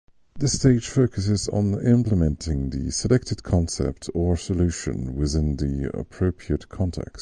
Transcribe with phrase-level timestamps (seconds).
[0.39, 7.19] This stage focuses on implementing the selected concept or solution within the appropriate context.